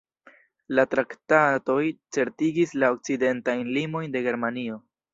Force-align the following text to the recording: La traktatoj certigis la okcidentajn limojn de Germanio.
La 0.79 0.85
traktatoj 0.93 1.77
certigis 2.19 2.75
la 2.81 2.93
okcidentajn 2.97 3.73
limojn 3.81 4.13
de 4.19 4.29
Germanio. 4.31 4.85